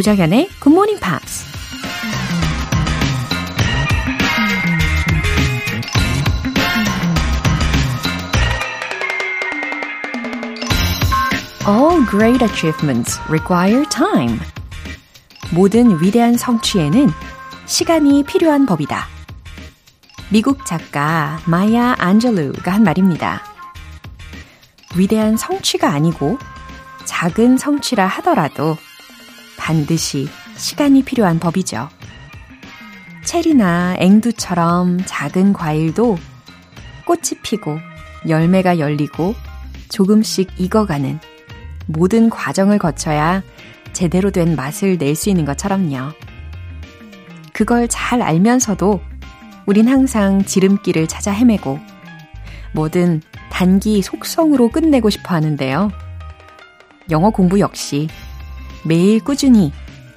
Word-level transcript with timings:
조정현의 0.00 0.48
Good 0.62 0.70
Morning 0.70 0.98
Pops. 0.98 1.44
All 11.68 12.06
great 12.08 12.42
achievements 12.42 13.20
require 13.28 13.84
time. 13.90 14.40
모든 15.54 16.00
위대한 16.00 16.38
성취에는 16.38 17.10
시간이 17.66 18.22
필요한 18.22 18.64
법이다. 18.64 19.06
미국 20.30 20.64
작가 20.64 21.40
마야 21.44 21.94
안젤루가 21.98 22.72
한 22.72 22.84
말입니다. 22.84 23.42
위대한 24.96 25.36
성취가 25.36 25.90
아니고 25.90 26.38
작은 27.04 27.58
성취라 27.58 28.06
하더라도 28.06 28.78
반드시 29.70 30.26
시간이 30.56 31.04
필요한 31.04 31.38
법이죠. 31.38 31.88
체리나 33.24 33.94
앵두처럼 34.00 34.98
작은 35.06 35.52
과일도 35.52 36.18
꽃이 37.06 37.40
피고 37.44 37.78
열매가 38.28 38.80
열리고 38.80 39.36
조금씩 39.88 40.50
익어가는 40.58 41.20
모든 41.86 42.30
과정을 42.30 42.78
거쳐야 42.78 43.44
제대로 43.92 44.32
된 44.32 44.56
맛을 44.56 44.98
낼 44.98 45.14
수 45.14 45.30
있는 45.30 45.44
것처럼요. 45.44 46.14
그걸 47.52 47.86
잘 47.86 48.22
알면서도 48.22 49.00
우린 49.66 49.86
항상 49.86 50.44
지름길을 50.44 51.06
찾아 51.06 51.30
헤매고 51.30 51.78
뭐든 52.74 53.22
단기 53.52 54.02
속성으로 54.02 54.70
끝내고 54.70 55.10
싶어 55.10 55.36
하는데요. 55.36 55.92
영어 57.12 57.30
공부 57.30 57.60
역시 57.60 58.08
매일 58.84 59.20
꾸준히 59.22 59.72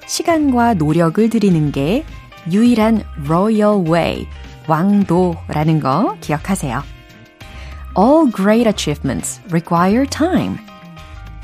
시간과 0.06 0.74
노력을 0.74 1.28
들이는 1.28 1.72
게 1.72 2.04
유일한 2.50 3.02
royal 3.26 3.88
way, 3.88 4.26
왕도라는 4.68 5.80
거 5.80 6.16
기억하세요. 6.20 6.82
All 7.98 8.30
great 8.34 8.68
achievements 8.68 9.40
require 9.50 10.06
time. 10.06 10.56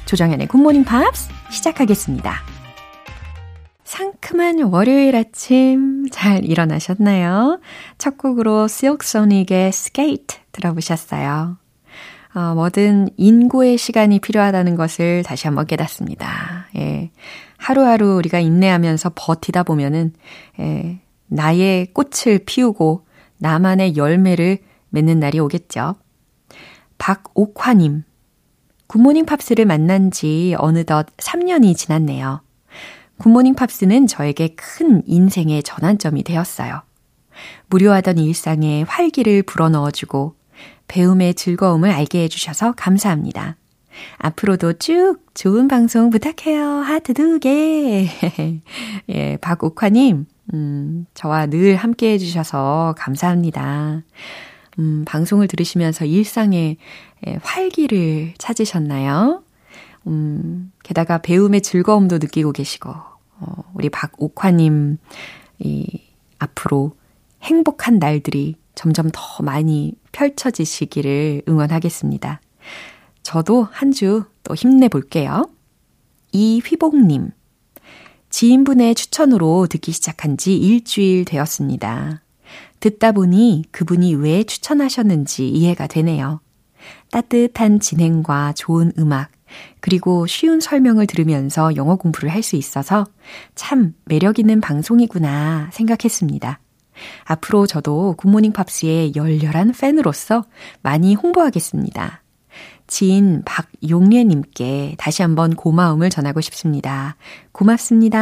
조정현의 0.06 0.48
굿모닝 0.48 0.84
팝스 0.84 1.30
시작하겠습니다. 1.50 2.34
상큼한 3.84 4.62
월요일 4.62 5.16
아침 5.16 6.06
잘 6.10 6.44
일어나셨나요? 6.44 7.60
첫 7.98 8.18
곡으로 8.18 8.68
실크소닉의 8.68 9.68
Skate 9.68 10.38
들어보셨어요. 10.52 11.56
어, 12.32 12.54
뭐든 12.54 13.08
인고의 13.16 13.76
시간이 13.76 14.20
필요하다는 14.20 14.76
것을 14.76 15.22
다시 15.24 15.46
한번 15.48 15.66
깨닫습니다. 15.66 16.68
예. 16.76 17.10
하루하루 17.56 18.14
우리가 18.16 18.38
인내하면서 18.38 19.12
버티다 19.16 19.64
보면은, 19.64 20.12
예, 20.60 21.00
나의 21.26 21.88
꽃을 21.92 22.40
피우고 22.46 23.04
나만의 23.38 23.96
열매를 23.96 24.58
맺는 24.90 25.18
날이 25.20 25.38
오겠죠. 25.40 25.96
박옥화님. 26.98 28.04
굿모닝 28.86 29.24
팝스를 29.24 29.64
만난 29.66 30.10
지 30.10 30.54
어느덧 30.58 31.06
3년이 31.16 31.76
지났네요. 31.76 32.42
굿모닝 33.18 33.54
팝스는 33.54 34.06
저에게 34.06 34.54
큰 34.56 35.02
인생의 35.06 35.62
전환점이 35.62 36.22
되었어요. 36.24 36.82
무료하던 37.68 38.18
일상에 38.18 38.82
활기를 38.82 39.42
불어넣어주고 39.44 40.34
배움의 40.88 41.34
즐거움을 41.34 41.90
알게 41.90 42.24
해주셔서 42.24 42.74
감사합니다. 42.76 43.56
앞으로도 44.18 44.74
쭉 44.74 45.18
좋은 45.34 45.68
방송 45.68 46.10
부탁해요. 46.10 46.64
하트 46.64 47.14
두 47.14 47.38
개. 47.38 48.08
예, 49.08 49.36
박옥화님, 49.40 50.26
음, 50.54 51.06
저와 51.14 51.46
늘 51.46 51.76
함께 51.76 52.12
해주셔서 52.12 52.94
감사합니다. 52.98 54.02
음, 54.78 55.04
방송을 55.06 55.48
들으시면서 55.48 56.04
일상에 56.04 56.76
예, 57.26 57.38
활기를 57.42 58.34
찾으셨나요? 58.38 59.42
음, 60.06 60.72
게다가 60.82 61.18
배움의 61.18 61.60
즐거움도 61.60 62.18
느끼고 62.18 62.52
계시고, 62.52 62.90
어, 62.90 63.64
우리 63.74 63.90
박옥화님, 63.90 64.98
이, 65.58 66.00
앞으로 66.38 66.96
행복한 67.42 67.98
날들이 67.98 68.56
점점 68.74 69.10
더 69.12 69.42
많이 69.42 69.94
펼쳐지시기를 70.12 71.42
응원하겠습니다. 71.48 72.40
저도 73.22 73.68
한 73.70 73.92
주 73.92 74.24
또 74.42 74.54
힘내볼게요. 74.54 75.48
이휘복님. 76.32 77.30
지인분의 78.30 78.94
추천으로 78.94 79.66
듣기 79.68 79.92
시작한 79.92 80.36
지 80.36 80.56
일주일 80.56 81.24
되었습니다. 81.24 82.22
듣다 82.80 83.12
보니 83.12 83.64
그분이 83.70 84.14
왜 84.14 84.44
추천하셨는지 84.44 85.48
이해가 85.48 85.86
되네요. 85.86 86.40
따뜻한 87.10 87.80
진행과 87.80 88.54
좋은 88.56 88.92
음악, 88.98 89.30
그리고 89.80 90.26
쉬운 90.26 90.60
설명을 90.60 91.06
들으면서 91.06 91.76
영어 91.76 91.96
공부를 91.96 92.30
할 92.30 92.42
수 92.42 92.56
있어서 92.56 93.06
참 93.54 93.94
매력 94.04 94.38
있는 94.38 94.60
방송이구나 94.60 95.70
생각했습니다. 95.72 96.60
앞으로 97.24 97.66
저도 97.66 98.14
굿모닝 98.18 98.52
팝스의 98.52 99.14
열렬한 99.14 99.72
팬으로서 99.72 100.44
많이 100.82 101.14
홍보하겠습니다. 101.14 102.22
지인 102.86 103.42
박용례님께 103.44 104.96
다시 104.98 105.22
한번 105.22 105.54
고마움을 105.54 106.10
전하고 106.10 106.40
싶습니다. 106.40 107.16
고맙습니다. 107.52 108.18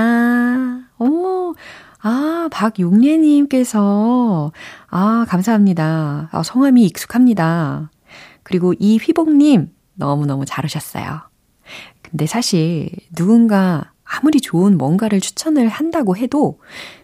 오, 0.98 1.54
아, 2.00 2.48
박용례님께서, 2.52 4.52
아, 4.88 5.26
감사합니다. 5.28 6.28
아, 6.30 6.42
성함이 6.42 6.84
익숙합니다. 6.84 7.90
그리고 8.42 8.74
이휘복님, 8.78 9.72
너무너무 9.94 10.44
잘하셨어요. 10.44 11.22
근데 12.02 12.26
사실 12.26 12.90
누군가 13.14 13.92
아무리 14.04 14.40
좋은 14.40 14.78
뭔가를 14.78 15.20
추천을 15.20 15.68
한다고 15.68 16.16
해도 16.16 16.60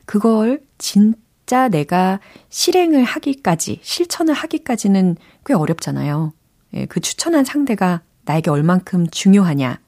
그걸 0.07 0.63
진 0.79 1.15
짜 1.47 1.69
내가 1.69 2.21
실행을 2.49 3.05
하기까지, 3.05 3.81
실천을 3.83 4.35
하기까지는 4.35 5.17
꽤 5.45 5.55
어렵잖아요. 5.55 6.33
예, 6.75 6.87
그 6.87 7.01
추천한 7.01 7.45
상대가 7.45 8.01
나에게 8.25 8.51
얼만큼 8.51 9.09
중요하냐, 9.11 9.79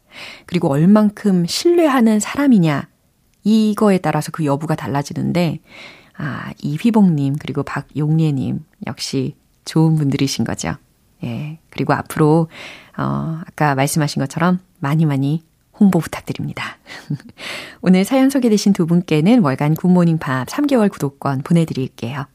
그리고 0.44 0.68
얼만큼 0.68 1.46
신뢰하는 1.46 2.20
사람이냐, 2.20 2.88
이거에 3.44 3.98
따라서 3.98 4.30
그 4.32 4.44
여부가 4.44 4.74
달라지는데, 4.74 5.60
아, 6.18 6.52
이휘복님, 6.62 7.36
그리고 7.38 7.62
박용례님, 7.62 8.64
역시 8.86 9.36
좋은 9.64 9.96
분들이신 9.96 10.44
거죠. 10.44 10.74
예. 11.24 11.58
그리고 11.70 11.92
앞으로, 11.94 12.48
어, 12.98 13.40
아까 13.46 13.74
말씀하신 13.74 14.20
것처럼 14.20 14.58
많이 14.78 15.06
많이 15.06 15.42
홍보 15.78 15.98
부탁드립니다. 15.98 16.78
오늘 17.82 18.04
사연 18.04 18.30
소개되신 18.30 18.72
두 18.72 18.86
분께는 18.86 19.42
월간 19.42 19.74
굿모닝 19.74 20.18
팝스 20.18 20.46
3개월 20.48 20.90
구독권 20.90 21.42
보내드릴게요. 21.42 22.26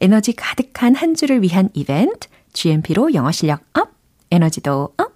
에너지 0.00 0.32
가득한 0.32 0.94
한 0.94 1.14
주를 1.14 1.42
위한 1.42 1.68
이벤트, 1.74 2.28
GMP로 2.52 3.14
영어 3.14 3.30
실력 3.30 3.62
up, 3.74 3.90
에너지도 4.30 4.92
up. 4.96 5.14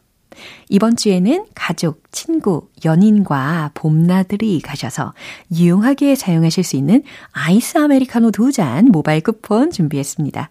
이번 0.68 0.94
주에는 0.94 1.46
가족, 1.54 2.04
친구, 2.12 2.68
연인과 2.84 3.72
봄나들이 3.74 4.60
가셔서 4.60 5.12
유용하게 5.52 6.14
사용하실 6.14 6.62
수 6.62 6.76
있는 6.76 7.02
아이스 7.32 7.76
아메리카노 7.78 8.30
두 8.30 8.52
잔 8.52 8.86
모바일 8.86 9.20
쿠폰 9.20 9.70
준비했습니다. 9.72 10.50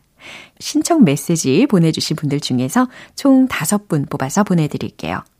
신청 0.59 1.05
메시지 1.05 1.65
보내주신 1.67 2.17
분들 2.17 2.41
중에서 2.41 2.87
총 3.15 3.47
5분 3.47 4.09
뽑아서 4.09 4.43
보내드릴게요. 4.43 5.23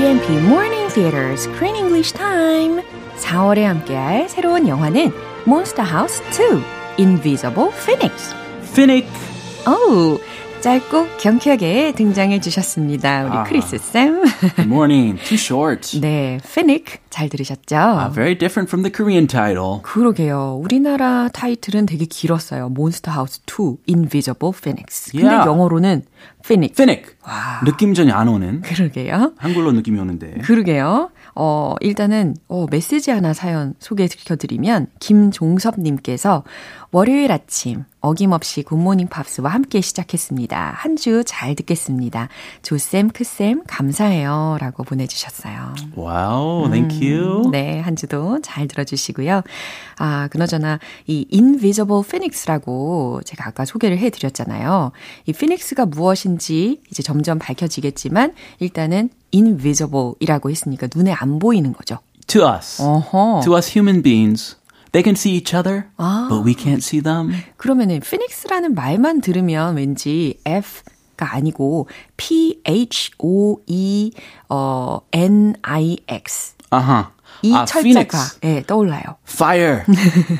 GMP 0.00 0.40
Morning 0.48 0.88
Theater 0.88 1.34
Screen 1.36 1.76
English 1.76 2.14
Time. 2.14 2.82
4월에 3.18 3.64
함께할 3.64 4.30
새로운 4.30 4.66
영화는 4.66 5.12
Monster 5.46 5.86
House 5.86 6.22
2 6.32 6.62
Invisible 6.98 7.68
Phoenix. 7.70 8.34
Finnick. 8.62 9.06
어우, 9.66 10.18
짧고 10.62 11.06
경쾌하게 11.18 11.92
등장해 11.92 12.40
주셨습니다. 12.40 13.24
우리 13.26 13.30
아하. 13.30 13.44
크리스 13.44 13.76
쌤. 13.76 14.22
Good 14.56 14.62
morning. 14.62 15.18
Too 15.22 15.36
short. 15.36 16.00
네, 16.00 16.40
Phoenix 16.42 16.96
잘 17.10 17.28
들으셨죠? 17.28 17.76
Uh, 17.76 18.08
very 18.14 18.34
different 18.34 18.70
from 18.70 18.82
the 18.82 18.90
Korean 18.90 19.26
title. 19.26 19.82
그러게요. 19.82 20.58
우리나라 20.62 21.28
타이틀은 21.28 21.84
되게 21.84 22.06
길었어요. 22.06 22.70
Monster 22.74 23.14
House 23.14 23.42
2 23.44 23.76
Invisible 23.86 24.54
Phoenix. 24.56 25.10
근데 25.12 25.26
Yeah. 25.26 25.46
영어로는 25.46 26.04
Phoenix. 26.44 26.72
Finnick. 26.80 27.16
와. 27.26 27.60
느낌 27.64 27.94
전혀 27.94 28.14
안 28.14 28.28
오는. 28.28 28.60
그러게요. 28.62 29.32
한글로 29.36 29.72
느낌이 29.72 29.98
오는데. 29.98 30.38
그러게요. 30.42 31.10
어, 31.34 31.74
일단은, 31.80 32.36
어, 32.48 32.66
메시지 32.70 33.10
하나 33.10 33.32
사연 33.32 33.74
소개시켜드리면, 33.78 34.88
김종섭님께서 34.98 36.44
월요일 36.92 37.30
아침 37.30 37.84
어김없이 38.00 38.62
굿모닝 38.64 39.06
팝스와 39.08 39.50
함께 39.50 39.80
시작했습니다. 39.80 40.72
한 40.76 40.96
주 40.96 41.22
잘 41.24 41.54
듣겠습니다. 41.54 42.28
조쌤, 42.62 43.10
크쌤, 43.10 43.62
감사해요. 43.68 44.56
라고 44.60 44.82
보내주셨어요. 44.82 45.74
Wow, 45.96 46.68
thank 46.70 46.98
you. 47.08 47.48
네, 47.52 47.78
한 47.80 47.94
주도 47.94 48.40
잘 48.42 48.66
들어주시고요. 48.66 49.42
아, 49.98 50.28
그나저나, 50.32 50.80
이 51.06 51.26
Invisible 51.32 52.02
Phoenix라고 52.04 53.20
제가 53.24 53.46
아까 53.48 53.64
소개를 53.64 53.98
해드렸잖아요. 53.98 54.90
이 55.26 55.32
피닉스가 55.32 55.86
무엇인지 56.34 56.80
이제 56.90 57.02
점점 57.02 57.38
밝혀지겠지만, 57.38 58.34
일단은 58.60 59.10
Invisible이라고 59.34 60.50
했으니까 60.50 60.88
눈에 60.94 61.12
안 61.12 61.38
보이는 61.38 61.72
거죠. 61.72 61.98
To 62.28 62.42
us. 62.46 62.80
어허. 62.80 63.40
To 63.44 63.56
us 63.56 63.70
human 63.76 64.02
beings. 64.02 64.56
They 64.92 65.02
can 65.04 65.14
see 65.14 65.36
each 65.36 65.54
other, 65.54 65.86
아. 65.96 66.26
but 66.28 66.44
we 66.44 66.54
can't 66.54 66.78
see 66.78 67.00
them. 67.02 67.32
그러면은 67.56 68.00
피닉스라는 68.00 68.74
말만 68.74 69.20
들으면 69.20 69.76
왠지 69.76 70.38
F가 70.44 71.34
아니고 71.34 71.88
P 72.16 72.60
H 72.66 73.12
O 73.18 73.58
E 73.66 74.10
어 74.48 75.00
N 75.12 75.54
I 75.62 75.98
X 76.08 76.54
Uh-huh. 76.72 77.06
이 77.42 77.54
아, 77.54 77.64
철자가. 77.64 78.18
예, 78.44 78.62
떠올라요. 78.66 79.16
Fire. 79.26 79.82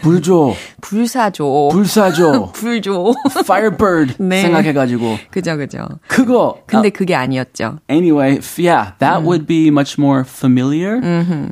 불조. 0.03 0.55
불사조, 0.81 1.69
불사조. 1.73 2.53
불조. 2.53 3.15
Firebird. 3.45 4.17
네. 4.19 4.43
생각해 4.43 4.73
가지고. 4.73 5.17
그죠, 5.31 5.57
그죠. 5.57 5.87
그거. 6.07 6.63
근데 6.67 6.91
그게 6.91 7.15
아니었죠. 7.15 7.79
Anyway, 7.89 8.41
yeah, 8.59 8.93
that 8.99 9.23
would 9.23 9.47
be 9.47 9.69
much 9.69 9.99
more 9.99 10.25
familiar. 10.25 11.01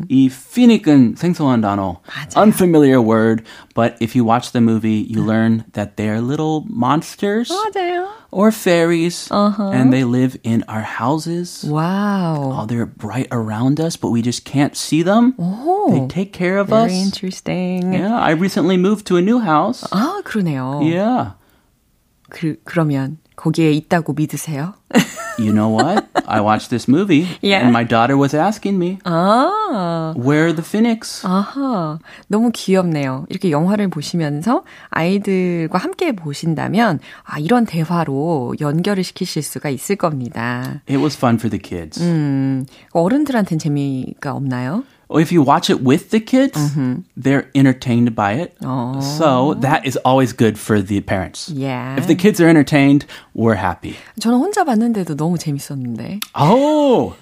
이 0.08 0.28
Phoenix은 0.28 1.14
생소한 1.16 1.60
단어. 1.60 2.00
맞아요. 2.06 2.44
Unfamiliar 2.44 3.00
word, 3.00 3.42
but 3.74 3.94
if 4.00 4.14
you 4.14 4.24
watch 4.24 4.52
the 4.52 4.60
movie, 4.60 5.06
you 5.08 5.22
learn 5.22 5.64
that 5.72 5.96
they're 5.96 6.20
little 6.20 6.64
monsters 6.68 7.50
맞아요. 7.50 8.08
or 8.31 8.51
fairies, 8.51 9.27
and 9.31 9.93
they 9.93 10.03
live 10.03 10.37
in 10.43 10.63
our 10.67 10.81
houses. 10.81 11.63
와우. 11.67 12.53
Oh, 12.61 12.65
they're 12.65 12.91
right 13.03 13.27
around 13.31 13.79
us, 13.79 13.95
but 13.95 14.09
we 14.09 14.21
just 14.21 14.43
can't 14.45 14.75
see 14.75 15.03
them. 15.03 15.35
They 15.89 16.07
take 16.07 16.33
care 16.33 16.57
of 16.57 16.69
Very 16.69 16.85
us. 16.85 16.91
interesting. 16.93 17.93
Yeah, 17.93 18.17
I 18.17 18.31
recently 18.31 18.77
moved 18.77 19.05
to 19.07 19.17
a 19.17 19.21
new 19.21 19.39
house. 19.39 19.83
아, 19.91 20.21
그러네요. 20.23 20.81
Yeah. 20.83 21.33
그, 22.29 22.57
그러면 22.65 23.17
거기에 23.35 23.71
있다고 23.71 24.13
믿으세요? 24.13 24.73
You 25.38 25.52
know 25.52 25.68
what? 25.70 26.06
I 26.26 26.40
watched 26.40 26.68
this 26.70 26.88
movie, 26.88 27.26
Yeah. 27.40 27.60
and 27.62 27.70
my 27.72 27.84
daughter 27.84 28.16
was 28.18 28.34
asking 28.34 28.76
me, 28.78 28.98
아. 29.04 30.12
where 30.16 30.46
are 30.48 30.52
the 30.54 30.64
Phoenix? 30.66 31.24
아하, 31.24 31.98
너무 32.26 32.50
귀엽네요. 32.52 33.24
이렇게 33.28 33.50
영화를 33.52 33.88
보시면서 33.88 34.64
아이들과 34.90 35.78
함께 35.78 36.12
보신다면, 36.12 36.98
아, 37.24 37.38
이런 37.38 37.66
대화로 37.66 38.56
연결을 38.60 39.04
시키실 39.04 39.42
수가 39.42 39.68
있을 39.68 39.94
겁니다. 39.96 40.82
It 40.88 40.96
was 40.98 41.16
fun 41.16 41.36
for 41.36 41.48
the 41.50 41.62
kids. 41.62 42.02
음, 42.02 42.66
어른들한텐 42.92 43.58
재미가 43.60 44.32
없나요? 44.32 44.82
Well, 45.09 45.21
If 45.21 45.31
you 45.31 45.43
watch 45.43 45.69
it 45.69 45.81
with 45.83 46.09
the 46.09 46.19
kids, 46.19 46.57
they're 47.15 47.45
entertained 47.53 48.15
by 48.15 48.33
it. 48.33 48.57
Oh. 48.65 48.99
So 48.99 49.53
that 49.61 49.85
is 49.85 49.95
always 50.03 50.33
good 50.33 50.57
for 50.57 50.81
the 50.81 51.01
parents. 51.01 51.49
Yeah. 51.49 51.97
If 51.97 52.07
the 52.07 52.15
kids 52.15 52.41
are 52.41 52.47
entertained, 52.49 53.05
we're 53.35 53.53
happy. 53.53 53.95
저는 54.19 54.39
혼자 54.39 54.63
봤는데도 54.63 55.15
너무 55.15 55.37
재밌었는데. 55.37 56.19
Oh, 56.33 57.13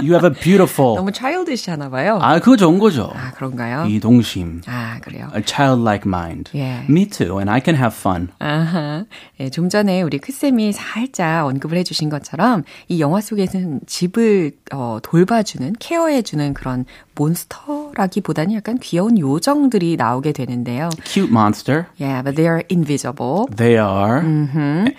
you 0.00 0.12
have 0.12 0.24
a 0.24 0.30
beautiful. 0.30 0.94
너무 0.96 1.10
childish하나 1.10 1.88
봐요. 1.90 2.18
아, 2.22 2.38
그거 2.38 2.56
좋은 2.56 2.78
거죠. 2.78 3.10
아, 3.14 3.32
그런가요? 3.32 3.86
이동심. 3.88 4.62
아, 4.66 5.00
그래요. 5.00 5.28
A 5.34 5.42
childlike 5.44 6.06
mind. 6.06 6.50
Yeah. 6.54 6.86
Me 6.88 7.06
too, 7.06 7.38
and 7.38 7.50
I 7.50 7.60
can 7.64 7.74
have 7.74 7.96
fun. 7.98 8.28
아하. 8.38 9.06
예, 9.40 9.50
좀 9.50 9.68
전에 9.68 10.02
우리 10.02 10.18
크쌤이 10.18 10.72
살짝 10.72 11.46
언급을 11.46 11.78
해주신 11.78 12.10
것처럼 12.10 12.62
이 12.86 13.00
영화 13.00 13.20
속에는 13.20 13.80
집을 13.86 14.52
어, 14.72 14.98
돌봐주는, 15.02 15.74
케어해주는 15.80 16.54
그런 16.54 16.84
몬 17.16 17.33
스터라기보다는 17.35 18.53
약간 18.55 18.77
귀여운 18.79 19.17
요정들이 19.19 19.95
나오게 19.97 20.31
되는데요. 20.31 20.89
Cute 21.03 21.29
monster. 21.29 21.85
Yeah, 21.99 22.21
but 22.23 22.35
they 22.35 22.47
are 22.47 22.63
invisible. 22.71 23.45
They 23.55 23.77
are. 23.77 24.21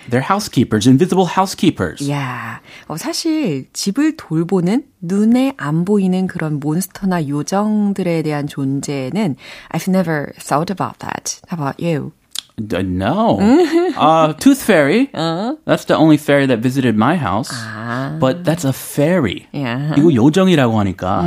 They're 0.09 0.21
housekeepers, 0.21 0.87
invisible 0.87 1.27
housekeepers. 1.37 2.01
Yeah. 2.07 2.61
어, 2.87 2.97
사실 2.97 3.67
집을 3.73 4.15
돌보는 4.17 4.85
눈에 5.01 5.53
안 5.57 5.85
보이는 5.85 6.27
그런 6.27 6.59
몬스터나 6.59 7.27
요정들에 7.27 8.21
대한 8.21 8.47
존재는 8.47 9.35
I've 9.71 9.87
never 9.87 10.33
thought 10.39 10.71
about 10.71 10.99
that. 10.99 11.41
How 11.49 11.57
about 11.57 11.83
you? 11.83 12.11
D- 12.58 12.82
no. 12.82 13.40
uh, 13.96 14.34
Tooth 14.34 14.62
Fairy. 14.62 15.08
That's 15.64 15.86
the 15.86 15.96
only 15.96 16.18
fairy 16.18 16.46
that 16.46 16.58
visited 16.60 16.96
my 16.96 17.16
house. 17.16 17.50
But 18.20 18.44
that's 18.44 18.64
a 18.64 18.72
fairy. 18.72 19.48
Yeah. 19.52 19.94
이거 19.96 20.12
요정이라고 20.14 20.78
하니까 20.78 21.24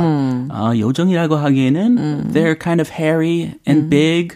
아, 0.50 0.72
요정이라고 0.78 1.36
하기에는 1.36 2.32
they're 2.32 2.54
kind 2.54 2.80
of 2.80 2.88
hairy 2.90 3.54
and 3.66 3.90
big, 3.90 4.34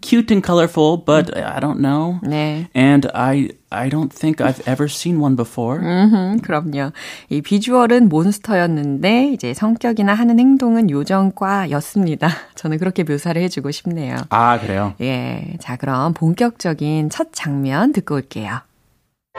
cute 0.00 0.30
and 0.30 0.42
colorful, 0.42 0.96
but 0.96 1.36
I 1.36 1.58
don't 1.60 1.80
know. 1.80 2.20
네. 2.22 2.68
And 2.74 3.10
I 3.14 3.50
I 3.72 3.88
don't 3.88 4.12
think 4.12 4.40
I've 4.40 4.60
ever 4.66 4.88
seen 4.88 5.20
one 5.20 5.36
before. 5.36 5.78
음, 5.80 6.40
그럼요. 6.40 6.92
이 7.28 7.42
비주얼은 7.42 8.08
몬스터였는데 8.08 9.32
이제 9.32 9.54
성격이나 9.54 10.14
하는 10.14 10.38
행동은 10.38 10.90
요정과였습니다. 10.90 12.28
저는 12.54 12.78
그렇게 12.78 13.04
묘사를 13.04 13.40
해주고 13.42 13.70
싶네요. 13.70 14.16
아 14.30 14.58
그래요. 14.58 14.94
예, 15.00 15.56
자 15.60 15.76
그럼 15.76 16.14
본격적인 16.14 17.10
첫 17.10 17.28
장면 17.32 17.92
듣고 17.92 18.14
올게요. 18.16 18.60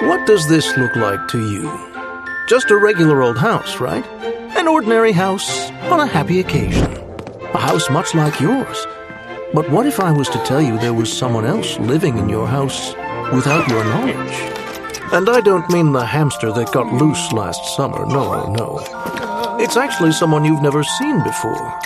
What 0.01 0.25
does 0.25 0.47
this 0.47 0.77
look 0.77 0.95
like 0.95 1.27
to 1.29 1.39
you? 1.39 1.69
Just 2.47 2.71
a 2.71 2.77
regular 2.77 3.21
old 3.21 3.37
house, 3.37 3.79
right? 3.79 4.05
An 4.57 4.67
ordinary 4.67 5.11
house 5.11 5.71
on 5.91 5.99
a 5.99 6.07
happy 6.07 6.39
occasion. 6.39 6.89
A 7.53 7.57
house 7.59 7.89
much 7.91 8.15
like 8.15 8.39
yours. 8.39 8.87
But 9.53 9.69
what 9.71 9.85
if 9.87 9.99
I 9.99 10.11
was 10.11 10.29
to 10.29 10.39
tell 10.45 10.61
you 10.61 10.77
there 10.77 10.93
was 10.93 11.11
someone 11.11 11.43
else 11.45 11.77
living 11.79 12.17
in 12.17 12.29
your 12.29 12.47
house 12.47 12.93
Without 13.32 13.68
your 13.68 13.84
knowledge? 13.84 14.34
And 15.12 15.28
I 15.28 15.40
don't 15.40 15.68
mean 15.70 15.92
the 15.92 16.04
hamster 16.04 16.52
that 16.52 16.72
got 16.72 16.92
loose 16.92 17.32
last 17.32 17.76
summer, 17.76 18.04
no, 18.06 18.52
no. 18.52 18.80
It's 19.60 19.76
actually 19.76 20.12
someone 20.12 20.44
you've 20.44 20.62
never 20.62 20.82
seen 20.82 21.22
before. 21.22 21.80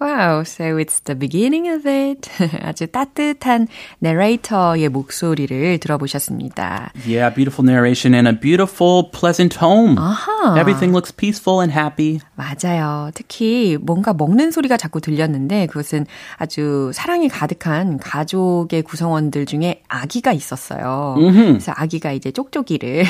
Wow, 0.00 0.44
so 0.44 0.76
it's 0.78 1.00
the 1.00 1.18
beginning 1.18 1.68
of 1.68 1.84
it. 1.84 2.30
아주 2.62 2.86
따뜻한 2.86 3.66
내레이터의 3.98 4.88
목소리를 4.90 5.78
들어보셨습니다. 5.78 6.92
Yeah, 7.04 7.34
beautiful 7.34 7.68
narration 7.68 8.14
and 8.14 8.28
a 8.28 8.38
beautiful, 8.38 9.10
pleasant 9.10 9.58
home. 9.60 9.98
아하. 9.98 10.54
Everything 10.56 10.94
looks 10.94 11.10
peaceful 11.12 11.60
and 11.60 11.76
happy. 11.76 12.20
맞아요. 12.36 13.10
특히 13.14 13.76
뭔가 13.80 14.14
먹는 14.14 14.52
소리가 14.52 14.76
자꾸 14.76 15.00
들렸는데 15.00 15.66
그것은 15.66 16.06
아주 16.36 16.92
사랑이 16.94 17.28
가득한 17.28 17.98
가족의 17.98 18.82
구성원들 18.82 19.46
중에 19.46 19.82
아기가 19.88 20.32
있었어요. 20.32 21.16
그래서 21.18 21.72
아기가 21.74 22.12
이제 22.12 22.30
쪽쪽이를 22.30 23.04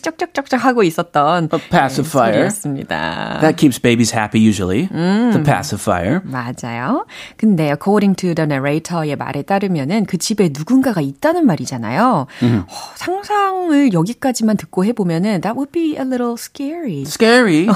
쪽쪽쪽쪽 0.00 0.64
하고 0.64 0.84
있었던 0.84 1.48
A 1.52 1.58
pacifier. 1.70 2.30
네, 2.30 2.38
소리였습니다. 2.38 3.38
That 3.40 3.56
keeps 3.56 3.80
babies 3.80 4.14
happy 4.14 4.40
usually. 4.40 4.86
The 4.86 5.42
pacifier. 5.42 5.71
Pacifier. 5.76 6.20
맞아요. 6.24 7.06
근데 7.36 7.64
according 7.70 8.14
to 8.16 8.34
the 8.34 8.46
narrator의 8.46 9.16
말에 9.16 9.42
따르면은 9.42 10.04
그 10.06 10.18
집에 10.18 10.50
누군가가 10.52 11.00
있다는 11.00 11.46
말이잖아요. 11.46 12.26
어, 12.42 12.66
상상을 12.96 13.92
여기까지만 13.92 14.56
듣고 14.56 14.84
해보면은 14.84 15.40
that 15.40 15.56
would 15.56 15.72
be 15.72 15.96
a 15.96 16.02
little 16.04 16.34
scary. 16.36 17.02
Scary, 17.02 17.68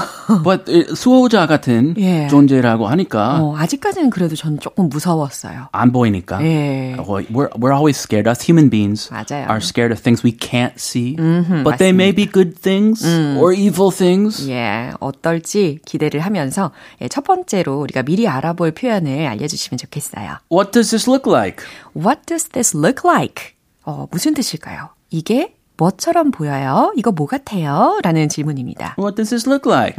but 0.43 0.65
수호자 0.95 1.47
같은 1.47 1.95
예. 1.97 2.27
존재라고 2.27 2.87
하니까 2.87 3.41
어, 3.41 3.55
아직까지는 3.57 4.09
그래도 4.09 4.35
전 4.35 4.59
조금 4.59 4.89
무서웠어요. 4.89 5.69
안 5.71 5.91
보이니까. 5.91 6.41
예. 6.43 6.95
We're, 6.97 7.49
we're 7.57 7.73
always 7.73 7.97
scared. 7.99 8.27
Us 8.29 8.41
human 8.41 8.69
beings 8.69 9.09
맞아요. 9.11 9.47
are 9.49 9.59
scared 9.61 9.91
of 9.91 10.01
things 10.01 10.23
we 10.23 10.31
can't 10.37 10.73
see. 10.77 11.15
but 11.63 11.77
they 11.77 11.91
may 11.91 12.11
be 12.13 12.25
good 12.25 12.55
things 12.61 13.05
or 13.37 13.53
evil 13.53 13.91
things. 13.91 14.49
예, 14.49 14.91
어떨지 14.99 15.79
기대를 15.85 16.19
하면서 16.21 16.71
예, 17.01 17.07
첫 17.07 17.23
번째로 17.23 17.86
우리가 17.87 18.03
미리 18.03 18.27
알아볼 18.27 18.71
표현을 18.71 19.27
알려주시면 19.27 19.77
좋겠어요. 19.77 20.37
What 20.51 20.71
does 20.71 20.89
this 20.89 21.09
look 21.09 21.31
like? 21.31 21.65
What 21.95 22.21
does 22.25 22.49
this 22.49 22.75
look 22.77 23.01
like? 23.05 23.55
어, 23.83 24.07
무슨 24.11 24.33
뜻일까요? 24.33 24.89
이게 25.09 25.55
뭐처럼 25.77 26.31
보여요? 26.31 26.91
이거 26.97 27.11
뭐 27.11 27.27
같아요? 27.27 27.99
라는 28.03 28.27
질문입니다. 28.29 28.95
What 28.99 29.15
does 29.15 29.29
this 29.29 29.47
look 29.49 29.71
like? 29.71 29.95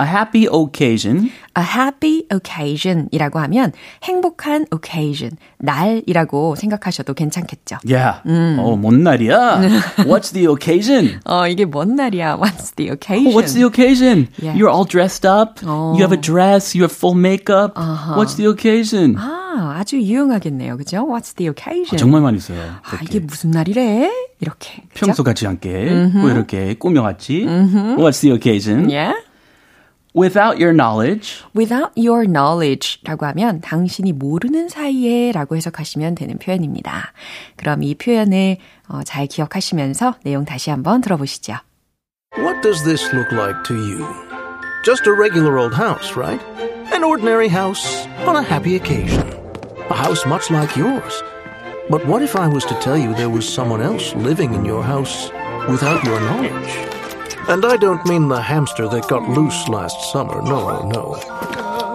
A 0.00 0.06
happy 0.06 0.46
occasion 0.50 1.30
A 1.58 1.64
happy 1.64 2.24
occasion 2.32 3.08
이라고 3.10 3.38
하면 3.40 3.72
행복한 4.04 4.64
occasion, 4.72 5.36
날이라고 5.58 6.54
생각하셔도 6.54 7.12
괜찮겠죠. 7.12 7.78
Yeah. 7.84 8.20
어, 8.24 8.76
뭔 8.76 9.02
날이야? 9.02 9.60
What's 10.06 10.32
the 10.32 10.46
occasion? 10.46 11.20
어, 11.24 11.48
이게 11.48 11.64
뭔 11.64 11.96
날이야? 11.96 12.38
What's 12.38 12.74
the 12.76 12.90
occasion? 12.90 13.34
What's 13.34 13.52
the 13.52 13.66
occasion? 13.66 14.28
Yeah. 14.40 14.56
You're 14.56 14.70
all 14.72 14.86
dressed 14.86 15.26
up. 15.28 15.60
You 15.62 15.98
have 16.00 16.12
a 16.12 16.20
dress. 16.20 16.74
You 16.74 16.84
have 16.84 16.94
full 16.96 17.18
makeup. 17.18 17.74
What's 18.16 18.36
the 18.36 18.48
occasion? 18.48 19.16
아, 19.18 19.76
아주 19.80 20.00
유용하겠네요. 20.00 20.76
그죠? 20.76 21.04
What's 21.04 21.34
the 21.36 21.50
occasion? 21.50 21.98
정말 21.98 22.22
많이 22.22 22.38
써요. 22.38 22.62
아, 22.62 22.90
그렇게. 22.90 23.04
이게 23.04 23.18
무슨 23.20 23.50
날이래? 23.50 24.08
이렇게. 24.40 24.84
그죠? 24.94 25.06
평소 25.06 25.24
같지 25.24 25.46
않게 25.48 26.08
뭐 26.14 26.30
이렇게 26.30 26.74
꾸며왔지. 26.74 27.44
What's 27.98 28.20
the 28.22 28.32
occasion? 28.32 28.88
Yeah. 28.88 29.14
Without 30.15 30.61
your 30.61 30.73
knowledge, 30.73 31.43
Without 31.53 31.91
your 31.97 32.25
knowledge라고 32.25 33.25
하면 33.25 33.59
당신이 33.59 34.13
모르는 34.13 34.69
사이에 34.69 35.33
라고 35.33 35.57
해석하시면 35.57 36.15
되는 36.15 36.37
표현입니다. 36.37 37.11
그럼 37.57 37.83
이 37.83 37.95
표현을 37.95 38.55
어, 38.87 39.03
잘 39.03 39.27
기억하시면서 39.27 40.15
내용 40.23 40.45
다시 40.45 40.69
한번 40.69 41.01
들어보시죠. 41.01 41.55
What 42.37 42.61
does 42.61 42.83
this 42.83 43.13
look 43.13 43.31
like 43.33 43.63
to 43.65 43.75
you? 43.75 44.07
Just 44.85 45.05
a 45.05 45.11
regular 45.11 45.57
old 45.57 45.75
house, 45.75 46.15
right? 46.15 46.41
An 46.93 47.03
ordinary 47.03 47.49
house 47.49 48.07
on 48.25 48.37
a 48.37 48.43
happy 48.43 48.75
occasion. 48.75 49.27
A 49.89 49.95
house 49.95 50.25
much 50.25 50.49
like 50.49 50.77
yours. 50.77 51.23
But 51.89 52.05
what 52.07 52.23
if 52.23 52.35
I 52.35 52.47
was 52.47 52.65
to 52.65 52.75
tell 52.79 52.97
you 52.97 53.13
there 53.15 53.29
was 53.29 53.47
someone 53.47 53.81
else 53.81 54.15
living 54.15 54.53
in 54.53 54.63
your 54.63 54.81
house 54.81 55.29
without 55.67 56.03
your 56.05 56.19
knowledge? 56.21 56.98
And 57.49 57.65
I 57.65 57.77
don't 57.77 58.03
mean 58.07 58.27
the 58.27 58.41
hamster 58.41 58.87
that 58.89 59.07
got 59.07 59.27
loose 59.29 59.67
last 59.69 60.11
summer. 60.11 60.41
No, 60.41 60.87
no. 60.89 61.15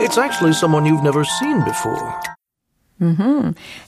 It's 0.01 0.17
actually 0.19 0.53
someone 0.53 0.87
you've 0.87 1.03
never 1.03 1.25
seen 1.25 1.65
before. 1.65 2.15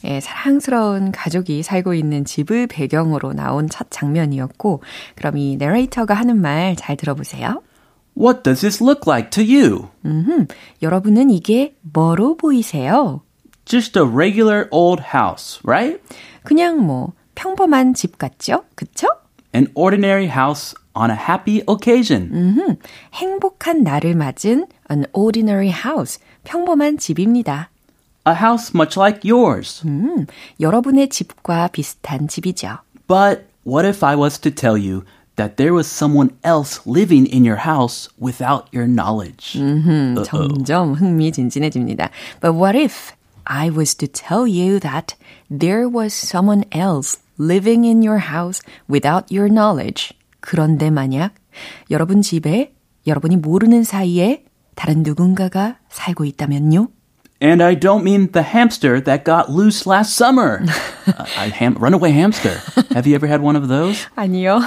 예, 0.05 0.21
사랑스러운 0.21 1.13
가족이 1.13 1.63
살고 1.63 1.93
있는 1.95 2.25
집을 2.25 2.67
배경으로 2.67 3.35
나온 3.35 3.69
첫 3.69 3.91
장면이었고, 3.91 4.83
그럼 5.17 5.37
이 5.37 5.57
내레이터가 5.57 6.15
하는 6.15 6.41
말 6.41 6.75
잘 6.77 6.97
들어보세요. 6.97 7.63
what 8.15 8.43
does 8.43 8.61
this 8.61 8.83
look 8.83 9.07
like 9.07 9.31
to 9.31 9.43
you? 9.43 9.89
음흠, 10.05 10.47
여러분은 10.83 11.31
이게 11.31 11.75
뭐로 11.81 12.37
보이세요? 12.37 13.23
Just 13.65 13.99
a 13.99 14.05
regular 14.05 14.69
old 14.71 15.03
house, 15.15 15.61
right? 15.65 16.01
그냥 16.43 16.85
뭐 16.85 17.13
평범한 17.35 17.95
집 17.95 18.19
같죠? 18.19 18.65
그쵸? 18.75 19.09
An 19.55 19.69
ordinary 19.75 20.27
house 20.27 20.75
on 20.97 21.11
a 21.11 21.17
happy 21.17 21.63
occasion. 21.69 22.31
음흠, 22.33 22.77
행복한 23.15 23.83
날을 23.83 24.15
맞은 24.15 24.67
an 24.91 25.07
ordinary 25.13 25.71
house, 25.71 26.19
평범한 26.45 26.99
집입니다. 26.99 27.71
A 28.27 28.35
house 28.35 28.73
much 28.75 28.99
like 28.99 29.29
yours. 29.29 29.83
음, 29.87 30.27
여러분의 30.61 31.09
집과 31.09 31.69
비슷한 31.69 32.29
집이죠. 32.29 32.79
But 33.09 33.45
what 33.67 33.87
if 33.87 34.05
I 34.05 34.17
was 34.17 34.39
to 34.41 34.51
tell 34.51 34.77
you 34.77 35.05
that 35.37 35.57
there 35.57 35.75
was 35.75 35.89
someone 35.89 36.31
else 36.45 36.81
living 36.87 37.27
in 37.27 37.45
your 37.45 37.67
house 37.67 38.09
without 38.21 38.67
your 38.73 38.87
knowledge? 38.87 39.59
Uh-oh. 39.59 40.23
점점 40.25 40.93
흥미진진해집니다. 40.95 42.11
But 42.41 42.55
what 42.55 42.79
if 42.79 43.13
I 43.45 43.71
was 43.71 43.97
to 43.97 44.07
tell 44.07 44.47
you 44.47 44.79
that 44.81 45.17
there 45.51 45.89
was 45.89 46.15
someone 46.15 46.65
else 46.71 47.19
living 47.39 47.85
in 47.85 48.03
your 48.03 48.31
house 48.31 48.63
without 48.89 49.33
your 49.33 49.49
knowledge? 49.49 50.15
그런데 50.48 50.90
만약 50.90 51.36
여러분 51.92 52.22
집에 52.22 52.74
여러분이 53.06 53.36
모르는 53.36 53.84
사이에 53.84 54.46
다른 54.76 55.04
누군가가 55.04 55.80
살고 55.90 56.24
있다면요? 56.24 56.88
And 57.40 57.62
I 57.62 57.76
don't 57.76 58.04
mean 58.04 58.32
the 58.32 58.42
hamster 58.42 59.00
that 59.02 59.24
got 59.24 59.52
loose 59.52 59.86
last 59.86 60.16
summer. 60.16 60.66
a, 61.06 61.22
a 61.38 61.50
ham, 61.54 61.76
runaway 61.78 62.10
hamster. 62.10 62.58
Have 62.96 63.06
you 63.06 63.14
ever 63.14 63.28
had 63.28 63.42
one 63.42 63.56
of 63.56 63.68
those? 63.68 64.08
아니요. 64.16 64.60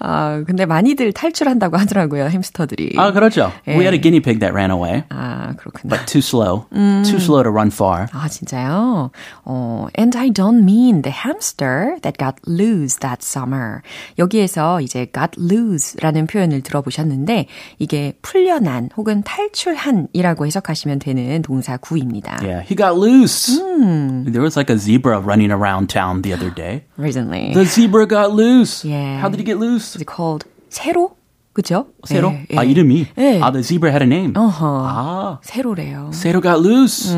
아, 0.00 0.42
근데 0.44 0.66
많이들 0.66 1.12
탈출한다고 1.12 1.76
하더라고요, 1.76 2.24
햄스터들이. 2.30 2.94
아, 2.96 3.12
그렇죠. 3.12 3.52
We 3.66 3.84
had 3.84 3.94
a 3.94 3.98
예. 3.98 4.00
guinea 4.02 4.20
pig 4.20 4.40
that 4.40 4.52
ran 4.52 4.72
away, 4.72 5.04
아, 5.10 5.54
그렇군요. 5.56 5.88
but 5.88 6.06
too 6.06 6.18
slow. 6.20 6.66
Too 6.72 7.18
slow 7.18 7.44
to 7.44 7.50
run 7.50 7.70
far. 7.70 8.08
아, 8.12 8.26
진짜요? 8.28 9.12
어, 9.44 9.86
and 9.96 10.18
I 10.18 10.30
don't 10.30 10.64
mean 10.64 11.02
the 11.02 11.14
hamster 11.14 11.96
that 12.02 12.18
got 12.18 12.34
loose 12.48 12.98
that 12.98 13.22
summer. 13.22 13.82
여기에서 14.18 14.80
이제 14.80 15.06
got 15.14 15.38
loose라는 15.38 16.26
표현을 16.26 16.62
들어보셨는데 16.62 17.46
이게 17.78 18.14
풀려난 18.22 18.90
혹은 18.96 19.22
탈출한이라고 19.22 20.44
해석하시면 20.46 20.98
되는 20.98 21.42
동사 21.42 21.67
구입니다. 21.67 22.39
Yeah, 22.41 22.61
he 22.61 22.75
got 22.75 22.97
loose. 22.97 23.47
There 23.57 24.41
was 24.41 24.55
like 24.55 24.69
a 24.69 24.77
zebra 24.77 25.19
running 25.19 25.51
around 25.51 25.87
town 25.89 26.21
the 26.21 26.33
other 26.33 26.49
day. 26.49 26.83
Recently. 26.97 27.53
The 27.53 27.65
zebra 27.65 28.05
got 28.07 28.31
loose. 28.31 28.83
Yeah. 28.85 29.19
How 29.19 29.29
did 29.29 29.39
he 29.39 29.45
get 29.45 29.57
loose? 29.59 29.95
It's 29.95 30.03
called 30.05 30.45
세로? 30.69 31.15
그죠? 31.53 31.85
세로? 32.05 32.31
예, 32.31 32.47
예. 32.49 32.57
아, 32.57 32.63
이름이? 32.63 33.07
예. 33.17 33.39
아, 33.39 33.51
the 33.51 33.61
zebra 33.61 33.91
had 33.91 34.01
a 34.01 34.07
name. 34.07 34.33
어허. 34.35 34.65
아, 34.65 35.39
세로래요. 35.43 36.09
세로 36.11 36.41
got 36.41 36.57
loose. 36.59 37.15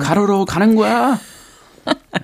가로로 0.00 0.46
가는 0.46 0.74
거야. 0.74 1.18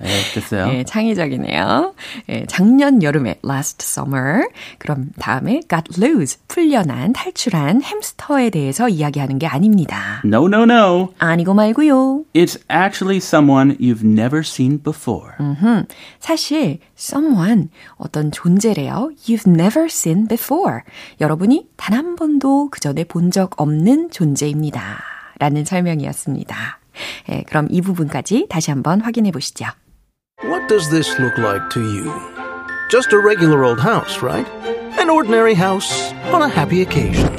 네, 0.00 0.08
됐어요. 0.34 0.68
예, 0.72 0.84
창의적이네요. 0.84 1.94
예, 2.28 2.44
작년 2.46 3.02
여름에 3.02 3.36
last 3.44 3.78
summer. 3.82 4.48
그럼 4.78 5.10
다음에 5.18 5.60
got 5.68 5.84
loose, 6.00 6.38
풀려난, 6.48 7.12
탈출한 7.12 7.82
햄스터에 7.82 8.50
대해서 8.50 8.88
이야기하는 8.88 9.38
게 9.38 9.46
아닙니다. 9.46 10.20
No, 10.24 10.46
no, 10.46 10.62
no. 10.62 11.08
아니고 11.18 11.54
말고요. 11.54 12.24
It's 12.34 12.60
actually 12.70 13.18
someone 13.18 13.76
you've 13.78 14.04
never 14.04 14.40
seen 14.40 14.82
before. 14.82 15.32
음, 15.40 15.84
사실 16.20 16.78
someone 16.98 17.68
어떤 17.96 18.30
존재래요. 18.30 19.10
You've 19.26 19.48
never 19.48 19.86
seen 19.86 20.26
before. 20.28 20.80
여러분이 21.20 21.68
단 21.76 21.96
한 21.96 22.14
번도 22.16 22.68
그 22.70 22.78
전에 22.80 23.04
본 23.04 23.30
적 23.30 23.60
없는 23.60 24.10
존재입니다. 24.10 24.98
라는 25.38 25.64
설명이었습니다. 25.64 26.78
예, 27.29 27.43
그럼 27.43 27.67
이 27.69 27.81
부분까지 27.81 28.47
다시 28.49 28.71
한번 28.71 29.01
확인해 29.01 29.31
보시죠. 29.31 29.65
What 30.43 30.67
does 30.67 30.89
this 30.89 31.19
look 31.19 31.37
like 31.37 31.69
to 31.71 31.81
you? 31.81 32.11
Just 32.89 33.13
a 33.13 33.19
regular 33.19 33.63
old 33.63 33.79
house, 33.79 34.21
right? 34.21 34.47
An 34.99 35.09
ordinary 35.09 35.53
house 35.53 36.11
on 36.33 36.41
a 36.41 36.49
happy 36.49 36.81
occasion. 36.81 37.31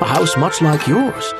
A 0.00 0.06
house 0.06 0.36
much 0.38 0.62
like 0.62 0.86
yours. 0.86 1.34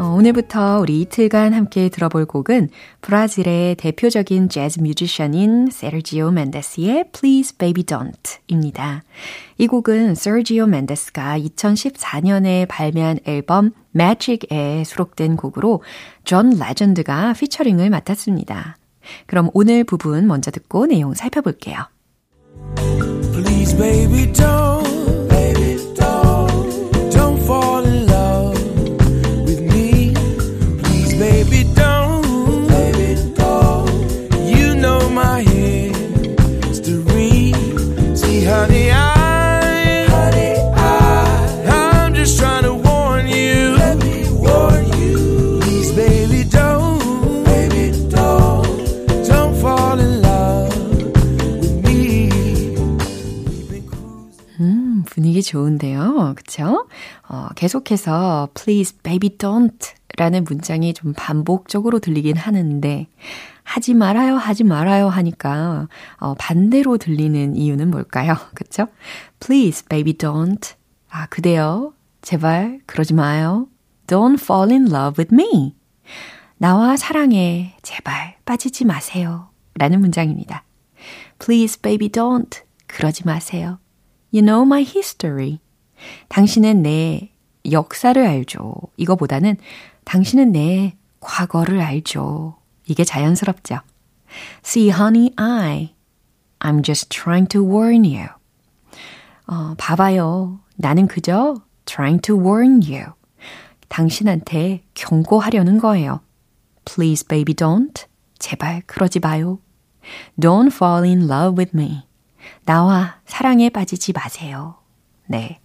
어, 0.00 0.14
오늘부터 0.16 0.78
우리 0.80 1.02
이틀간 1.02 1.52
함께 1.52 1.90
들어볼 1.90 2.24
곡은 2.24 2.70
브라질의 3.02 3.74
대표적인 3.74 4.48
재즈 4.48 4.80
뮤지션인 4.80 5.68
세르지오 5.70 6.30
멘데스의 6.30 7.10
Please 7.12 7.58
Baby 7.58 7.84
Don't입니다. 7.84 9.02
이 9.58 9.66
곡은 9.66 10.14
세르지오 10.14 10.64
멘데스가 10.68 11.38
2014년에 11.38 12.66
발매한 12.66 13.18
앨범 13.26 13.72
Magic에 13.94 14.84
수록된 14.84 15.36
곡으로 15.36 15.82
존 16.24 16.58
레전드가 16.58 17.34
피처링을 17.34 17.90
맡았습니다. 17.90 18.78
그럼 19.26 19.50
오늘 19.52 19.84
부분 19.84 20.26
먼저 20.26 20.50
듣고 20.50 20.86
내용 20.86 21.12
살펴볼게요. 21.12 21.76
Please, 23.34 23.76
baby, 23.76 24.32
don't, 24.32 25.28
baby, 25.28 25.69
분위기 55.40 55.42
좋은데요. 55.42 56.34
그쵸? 56.36 56.86
어, 57.28 57.48
계속해서 57.56 58.48
please 58.54 58.98
baby 59.02 59.36
don't 59.36 59.94
라는 60.16 60.44
문장이 60.44 60.92
좀 60.94 61.14
반복적으로 61.16 61.98
들리긴 61.98 62.36
하는데 62.36 63.06
하지 63.62 63.94
말아요, 63.94 64.36
하지 64.36 64.64
말아요 64.64 65.08
하니까 65.08 65.88
어, 66.18 66.34
반대로 66.38 66.98
들리는 66.98 67.56
이유는 67.56 67.90
뭘까요? 67.90 68.36
그쵸? 68.54 68.86
please 69.40 69.86
baby 69.88 70.14
don't 70.14 70.74
아, 71.08 71.26
그대요. 71.26 71.94
제발 72.22 72.80
그러지 72.86 73.14
마요. 73.14 73.66
Don't 74.06 74.40
fall 74.40 74.70
in 74.70 74.86
love 74.92 75.22
with 75.22 75.34
me. 75.34 75.74
나와 76.58 76.96
사랑에 76.96 77.74
제발 77.82 78.36
빠지지 78.44 78.84
마세요. 78.84 79.48
라는 79.74 80.00
문장입니다. 80.00 80.64
Please 81.38 81.80
baby 81.80 82.10
don't 82.10 82.60
그러지 82.86 83.24
마세요. 83.24 83.78
You 84.32 84.44
know 84.44 84.62
my 84.62 84.82
history. 84.82 85.60
당신은 86.28 86.82
내 86.82 87.32
역사를 87.70 88.24
알죠. 88.24 88.74
이거보다는 88.96 89.56
당신은 90.04 90.52
내 90.52 90.96
과거를 91.20 91.80
알죠. 91.80 92.56
이게 92.86 93.04
자연스럽죠. 93.04 93.80
See, 94.64 94.90
honey, 94.90 95.32
I. 95.36 95.94
I'm 96.60 96.82
just 96.82 97.08
trying 97.10 97.48
to 97.48 97.62
warn 97.62 98.04
you. 98.04 98.28
어, 99.46 99.74
봐봐요. 99.76 100.60
나는 100.76 101.06
그저 101.06 101.62
trying 101.84 102.22
to 102.22 102.36
warn 102.36 102.80
you. 102.82 103.12
당신한테 103.88 104.82
경고하려는 104.94 105.78
거예요. 105.78 106.20
Please, 106.84 107.26
baby, 107.26 107.54
don't. 107.54 108.06
제발 108.38 108.82
그러지 108.86 109.18
마요. 109.20 109.58
Don't 110.38 110.72
fall 110.72 111.04
in 111.04 111.28
love 111.28 111.58
with 111.58 111.76
me. 111.76 112.04
나와 112.64 113.16
사랑에 113.26 113.70
빠지지 113.70 114.12
마세요. 114.12 114.76
네. 115.26 115.60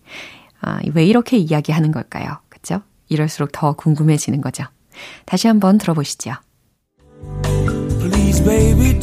아, 0.62 0.80
왜 0.94 1.06
이렇게 1.06 1.38
이야기하는 1.38 1.92
걸까요? 1.92 2.40
그쵸? 2.50 2.82
이럴수록 3.10 3.52
더 3.52 3.74
궁금해지는 3.74 4.42
거죠. 4.42 4.64
다시 5.26 5.48
한번 5.48 5.78
들어보시죠. 5.78 6.34
Please, 8.00 8.44
baby, 8.44 9.00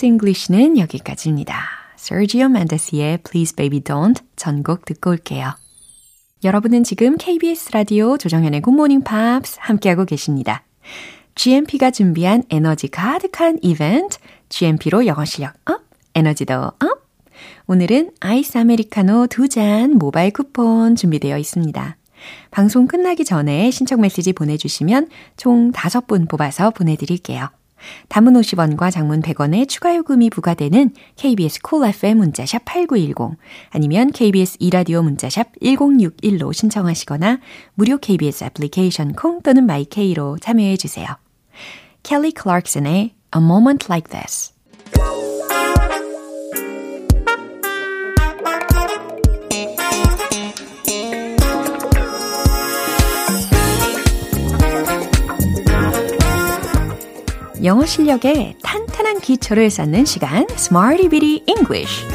Pops 0.00 0.06
English는 0.06 0.78
여기까지입니다. 0.78 1.62
Sergio 1.98 2.46
Mendes의 2.46 3.18
Please 3.18 3.54
Baby 3.54 3.80
Don't 3.80 4.22
전곡 4.34 4.86
듣고 4.86 5.10
올게요. 5.10 5.54
여러분은 6.42 6.84
지금 6.84 7.18
KBS 7.18 7.72
라디오 7.72 8.16
조정현의 8.16 8.62
Good 8.62 8.74
Morning 8.74 9.04
Pops 9.04 9.58
함께하고 9.60 10.06
계십니다. 10.06 10.62
GMP가 11.34 11.90
준비한 11.90 12.44
에너지 12.48 12.88
가득한 12.88 13.58
이벤트, 13.62 14.18
GMP로 14.48 15.06
영어 15.06 15.24
실력 15.26 15.54
up, 15.70 15.82
에너지도 16.14 16.54
up. 16.54 16.78
오늘은 17.66 18.12
아이스 18.20 18.56
아메리카노 18.56 19.26
두 19.26 19.48
잔 19.48 19.98
모바일 19.98 20.32
쿠폰 20.32 20.96
준비되어 20.96 21.36
있습니다. 21.36 21.96
방송 22.50 22.86
끝나기 22.86 23.24
전에 23.24 23.70
신청 23.70 24.00
메시지 24.00 24.32
보내주시면 24.32 25.08
총 25.36 25.72
5분 25.72 26.28
뽑아서 26.28 26.70
보내드릴게요. 26.70 27.50
단문 28.08 28.34
50원과 28.34 28.90
장문 28.90 29.22
100원의 29.22 29.68
추가 29.68 29.94
요금이 29.96 30.30
부과되는 30.30 30.90
KBS 31.16 31.60
cool 31.62 31.94
FM 31.94 32.18
문자샵 32.18 32.64
8910 32.64 33.38
아니면 33.70 34.10
KBS 34.10 34.56
이라디오 34.60 35.02
문자샵 35.02 35.52
1061로 35.60 36.52
신청하시거나 36.52 37.40
무료 37.74 37.98
KBS 37.98 38.44
애플리케이션 38.44 39.12
콩 39.12 39.40
또는 39.42 39.66
마이케이로 39.66 40.38
참여해 40.38 40.76
주세요. 40.76 41.06
켈리 42.02 42.32
클락슨의 42.32 43.14
A 43.36 43.42
Moment 43.42 43.86
Like 43.88 44.10
This 44.10 44.52
영어 57.62 57.84
실력에 57.84 58.56
탄탄한 58.62 59.20
기초를 59.20 59.68
쌓는 59.68 60.06
시간 60.06 60.46
Smarty 60.52 61.08
Bitty 61.08 61.44
English 61.46 62.06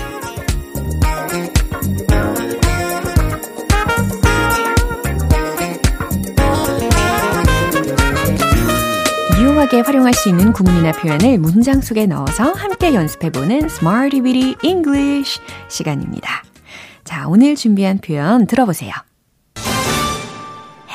유용하게 9.40 9.82
활용할 9.82 10.14
수 10.14 10.30
있는 10.30 10.52
구문이나 10.52 10.94
표현을 10.94 11.38
문장 11.38 11.82
속에 11.82 12.08
넣어서 12.08 12.52
함께 12.54 12.96
연습해보는 12.96 13.66
Smarty 13.66 14.22
Bitty 14.22 14.56
English 14.64 15.40
시간입니다. 15.70 16.44
자, 17.04 17.28
오늘 17.28 17.56
준비한 17.56 18.00
표현 18.00 18.48
들어보세요. 18.48 18.94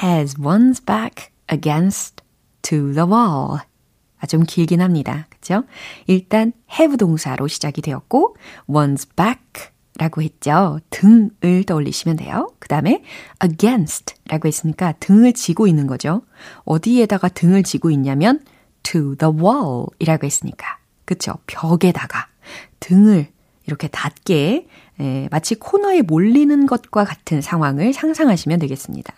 has 0.03 0.35
one's 0.39 0.81
back 0.85 1.31
against 1.49 2.23
to 2.63 2.93
the 2.93 3.07
wall. 3.07 3.61
아, 4.21 4.27
좀 4.27 4.45
길긴 4.45 4.81
합니다. 4.81 5.27
그죠? 5.31 5.65
일단 6.07 6.53
have 6.73 6.97
동사로 6.97 7.49
시작이 7.49 7.83
되었고 7.83 8.37
one's 8.69 9.09
back 9.17 9.71
라고 9.99 10.23
했죠. 10.23 10.79
등을 10.91 11.65
떠올리시면 11.67 12.17
돼요. 12.17 12.49
그 12.59 12.69
다음에 12.69 13.03
against 13.45 14.15
라고 14.29 14.49
했으니까 14.49 14.93
등을 14.93 15.33
지고 15.33 15.67
있는 15.67 15.87
거죠. 15.87 16.23
어디에다가 16.65 17.29
등을 17.29 17.63
지고 17.63 17.91
있냐면 17.91 18.41
to 18.83 19.17
the 19.17 19.35
wall 19.35 19.87
이라고 19.99 20.27
했으니까. 20.27 20.79
그쵸? 21.05 21.35
벽에다가 21.47 22.29
등을 22.79 23.29
이렇게 23.67 23.89
닿게 23.89 24.67
에, 25.01 25.29
마치 25.31 25.55
코너에 25.55 26.03
몰리는 26.03 26.67
것과 26.67 27.05
같은 27.05 27.41
상황을 27.41 27.93
상상하시면 27.93 28.59
되겠습니다. 28.59 29.15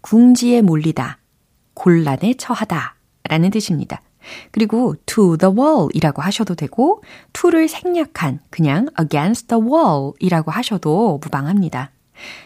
궁지에 0.00 0.62
몰리다, 0.62 1.18
곤란에 1.74 2.34
처하다 2.34 2.96
라는 3.24 3.50
뜻입니다. 3.50 4.02
그리고 4.50 4.94
to 5.06 5.36
the 5.36 5.54
wall 5.54 5.88
이라고 5.92 6.22
하셔도 6.22 6.54
되고 6.54 7.02
to를 7.32 7.68
생략한 7.68 8.40
그냥 8.50 8.88
against 9.00 9.48
the 9.48 9.62
wall 9.62 10.12
이라고 10.20 10.50
하셔도 10.50 11.18
무방합니다. 11.22 11.90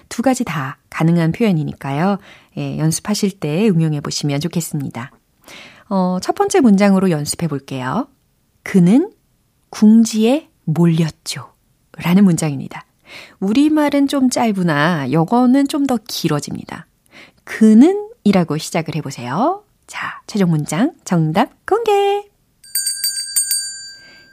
두 0.08 0.22
가지 0.22 0.44
다 0.44 0.78
가능한 0.90 1.32
표현이니까요. 1.32 2.18
예, 2.58 2.78
연습하실 2.78 3.40
때 3.40 3.68
응용해 3.68 4.00
보시면 4.00 4.40
좋겠습니다. 4.40 5.10
어, 5.88 6.18
첫 6.22 6.34
번째 6.34 6.60
문장으로 6.60 7.10
연습해 7.10 7.48
볼게요. 7.48 8.08
그는 8.62 9.10
궁지에 9.70 10.48
몰렸죠. 10.64 11.50
라는 11.96 12.24
문장입니다. 12.24 12.84
우리말은 13.40 14.08
좀 14.08 14.30
짧으나 14.30 15.12
영어는 15.12 15.68
좀 15.68 15.86
더 15.86 15.98
길어집니다. 16.06 16.86
그는 17.44 18.08
이라고 18.24 18.56
시작을 18.56 18.94
해보세요. 18.94 19.64
자, 19.86 20.22
최종 20.26 20.50
문장 20.50 20.92
정답 21.04 21.50
공개! 21.66 22.30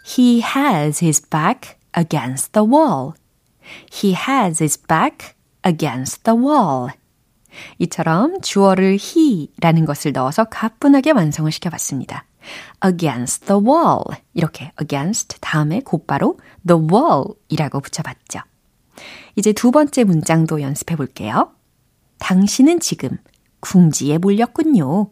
He 0.06 0.42
has 0.42 1.04
his 1.04 1.22
back 1.30 1.78
against 1.98 2.52
the 2.54 2.68
wall. 2.68 3.14
He 3.92 4.16
has 4.16 4.64
his 4.64 4.82
back 4.82 5.36
against 5.66 6.24
the 6.24 6.38
wall. 6.40 6.92
이처럼 7.78 8.42
주어를 8.42 8.98
he라는 9.00 9.86
것을 9.86 10.12
넣어서 10.12 10.46
가뿐하게 10.46 11.12
완성을 11.12 11.52
시켜봤습니다. 11.52 12.26
against 12.86 13.46
the 13.46 13.62
wall. 13.62 14.04
이렇게 14.34 14.72
against 14.82 15.38
다음에 15.42 15.82
곧바로 15.82 16.40
the 16.66 16.82
wall 16.82 17.26
이라고 17.50 17.80
붙여봤죠. 17.80 18.40
이제 19.36 19.54
두 19.54 19.72
번째 19.72 20.04
문장도 20.04 20.62
연습해 20.62 20.96
볼게요. 20.96 21.52
당신은 22.20 22.80
지금 22.80 23.18
궁지에 23.60 24.18
몰렸군요. 24.18 25.12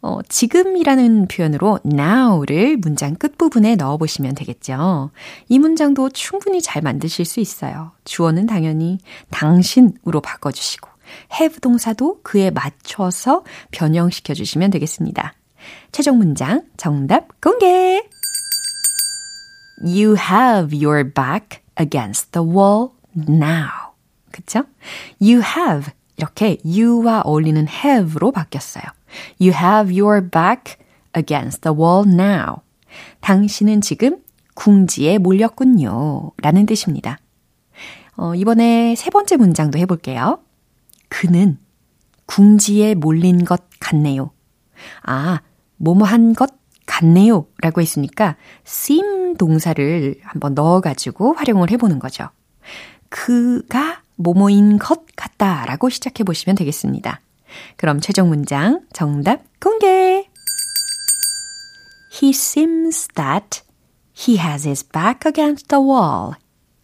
어, 0.00 0.20
지금이라는 0.28 1.28
표현으로 1.28 1.80
now를 1.84 2.76
문장 2.76 3.14
끝부분에 3.14 3.76
넣어보시면 3.76 4.34
되겠죠. 4.34 5.10
이 5.48 5.58
문장도 5.58 6.10
충분히 6.10 6.62
잘 6.62 6.82
만드실 6.82 7.24
수 7.24 7.40
있어요. 7.40 7.92
주어는 8.04 8.46
당연히 8.46 8.98
당신으로 9.30 10.20
바꿔주시고, 10.22 10.88
have 11.32 11.60
동사도 11.60 12.20
그에 12.22 12.50
맞춰서 12.50 13.44
변형시켜 13.70 14.34
주시면 14.34 14.70
되겠습니다. 14.70 15.34
최종 15.92 16.18
문장 16.18 16.62
정답 16.76 17.40
공개! 17.40 18.02
You 19.80 20.16
have 20.16 20.76
your 20.76 21.04
back 21.04 21.60
against 21.80 22.32
the 22.32 22.46
wall 22.46 22.90
now. 23.16 23.94
그쵸? 24.32 24.64
You 25.20 25.42
have 25.42 25.92
이렇게 26.16 26.58
you와 26.64 27.22
어울리는 27.24 27.66
have로 27.68 28.32
바뀌었어요. 28.32 28.84
You 29.40 29.52
have 29.52 29.92
your 30.00 30.28
back 30.28 30.76
against 31.16 31.62
the 31.62 31.76
wall 31.76 32.06
now. 32.08 32.56
당신은 33.20 33.80
지금 33.80 34.18
궁지에 34.54 35.18
몰렸군요. 35.18 36.32
라는 36.42 36.66
뜻입니다. 36.66 37.18
어, 38.16 38.34
이번에 38.34 38.94
세 38.96 39.10
번째 39.10 39.36
문장도 39.36 39.78
해볼게요. 39.78 40.40
그는 41.08 41.58
궁지에 42.26 42.94
몰린 42.94 43.44
것 43.44 43.62
같네요. 43.80 44.30
아, 45.02 45.40
뭐뭐 45.76 46.04
한 46.04 46.34
것 46.34 46.50
같네요. 46.86 47.46
라고 47.60 47.80
했으니까 47.80 48.36
seem 48.66 49.36
동사를 49.36 50.16
한번 50.22 50.54
넣어가지고 50.54 51.34
활용을 51.34 51.70
해보는 51.70 51.98
거죠. 51.98 52.28
그가 53.08 54.02
뭐뭐인 54.16 54.78
것 54.78 55.04
같다 55.14 55.64
라고 55.66 55.88
시작해 55.88 56.24
보시면 56.24 56.56
되겠습니다. 56.56 57.20
그럼 57.76 58.00
최종 58.00 58.28
문장 58.28 58.80
정답 58.92 59.42
공개! 59.60 60.28
He 62.20 62.30
seems 62.30 63.08
that 63.14 63.62
he 64.16 64.38
has 64.38 64.66
his 64.66 64.86
back 64.86 65.20
against 65.26 65.68
the 65.68 65.82
wall. 65.82 66.32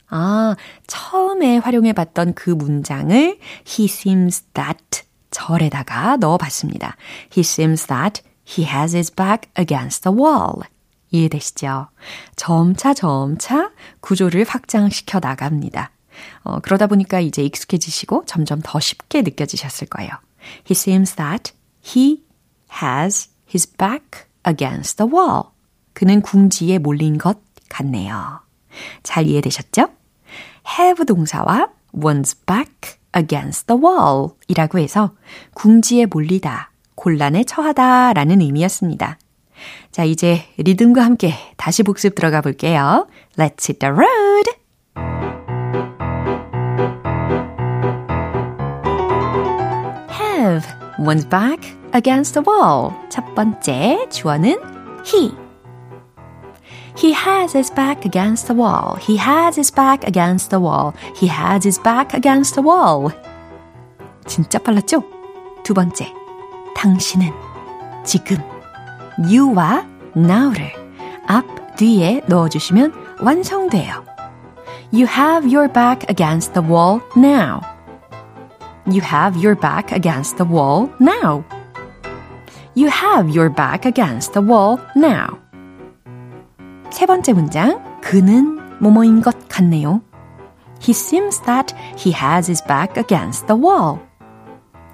아, 0.09 0.55
처음에 0.87 1.59
활용해 1.59 1.93
봤던 1.93 2.35
그 2.35 2.51
문장을 2.51 3.39
he 3.67 3.87
seems 3.87 4.43
that 4.55 5.03
절에다가 5.31 6.17
넣어 6.19 6.37
봤습니다. 6.39 6.97
He 7.37 7.41
seems 7.41 7.87
that 7.87 8.23
he 8.47 8.67
has 8.69 8.95
his 8.95 9.13
back 9.13 9.51
against 9.59 10.03
the 10.03 10.17
wall. 10.17 10.63
이해되시죠? 11.11 11.89
점차 12.37 12.95
점차 12.95 13.71
구조를 14.01 14.45
확장시켜 14.49 15.21
나갑니다. 15.21 15.91
어, 16.43 16.61
그러다 16.61 16.87
보니까 16.87 17.21
이제 17.21 17.43
익숙해지시고 17.43 18.25
점점 18.27 18.61
더 18.63 18.79
쉽게 18.81 19.23
느껴지셨을 19.23 19.89
거예요. 19.89 20.11
He 20.65 20.75
seems 20.75 21.15
that 21.17 21.53
he 21.81 22.23
has 22.81 23.29
his 23.49 23.67
back 23.67 24.27
against 24.47 24.97
the 24.97 25.11
wall. 25.11 25.51
그는 25.93 26.23
궁지에 26.23 26.79
몰린 26.79 27.19
것 27.19 27.39
같네요. 27.69 28.41
잘 29.03 29.27
이해되셨죠? 29.27 29.89
have 30.79 31.05
동사와 31.05 31.69
one's 31.95 32.37
back 32.47 32.99
against 33.17 33.67
the 33.67 33.81
wall 33.81 34.31
이라고 34.49 34.79
해서 34.79 35.15
궁지에 35.55 36.07
몰리다, 36.07 36.73
곤란에 36.97 37.45
처하다 37.45 38.15
라는 38.15 38.41
의미였습니다. 38.41 39.19
자, 39.91 40.05
이제 40.05 40.43
리듬과 40.57 41.05
함께 41.05 41.35
다시 41.57 41.83
복습 41.83 42.15
들어가 42.15 42.41
볼게요. 42.41 43.07
Let's 43.37 43.69
hit 43.69 43.79
the 43.79 43.93
road! 43.93 44.24
one's 51.04 51.28
back 51.28 51.62
against 51.94 52.34
the 52.34 52.44
wall. 52.46 52.94
첫 53.10 53.24
번째 53.36 54.08
주어는 54.10 54.58
he. 55.06 55.32
He 56.98 57.14
has 57.14 57.56
his 57.56 57.74
back 57.74 58.06
against 58.06 58.48
the 58.48 58.60
wall. 58.60 58.98
He 59.00 59.18
has 59.18 59.56
his 59.56 59.72
back 59.74 60.06
against 60.06 60.50
the 60.50 60.60
wall. 60.60 60.94
He 61.16 61.28
has 61.28 61.66
his 61.66 61.82
back 61.82 62.14
against 62.14 62.56
the 62.56 62.66
wall. 62.66 63.12
진짜 64.28 64.60
빨랐죠? 64.60 65.04
두 65.64 65.74
번째. 65.74 66.14
당신은 66.76 67.32
지금 68.04 68.38
you와 69.30 69.86
now를 70.16 70.72
앞 71.28 71.76
뒤에 71.78 72.22
넣어주시면 72.28 72.94
완성돼요. 73.22 74.04
You 74.92 75.06
have 75.08 75.46
your 75.46 75.72
back 75.72 76.06
against 76.10 76.54
the 76.54 76.66
wall 76.68 77.02
now. 77.16 77.62
You 78.90 79.02
have 79.02 79.38
your 79.38 79.56
back 79.56 79.92
against 79.92 80.38
the 80.38 80.46
wall 80.46 80.90
now. 81.00 81.44
You 82.76 82.90
have 82.90 83.30
your 83.30 83.50
back 83.50 83.86
against 83.86 84.34
the 84.34 84.42
wall 84.42 84.80
now. 84.96 85.38
세 86.90 87.06
번째 87.06 87.34
문장. 87.34 87.80
그는 88.02 88.80
뭐뭐인 88.80 89.22
것 89.22 89.48
같네요. 89.48 90.02
He 90.82 90.94
seems 90.94 91.40
that 91.46 91.76
he 91.98 92.12
has 92.12 92.48
his 92.48 92.64
back 92.66 92.98
against 92.98 93.48
the 93.48 93.56
wall. 93.56 94.00